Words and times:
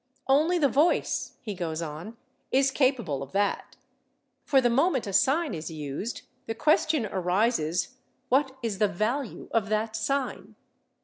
"Only 0.27 0.57
the 0.57 0.67
voice," 0.67 1.33
he 1.43 1.53
goes 1.53 1.79
on, 1.79 2.17
"is 2.51 2.71
capable 2.71 3.21
of 3.21 3.33
that; 3.33 3.75
for 4.43 4.59
the 4.59 4.67
moment 4.67 5.05
a 5.05 5.13
sign 5.13 5.53
is 5.53 5.69
used 5.69 6.23
the 6.47 6.55
question 6.55 7.05
arises, 7.05 7.97
What 8.27 8.57
is 8.63 8.79
the 8.79 8.87
value 8.87 9.47
of 9.51 9.69
that 9.69 9.95
sign? 9.95 10.55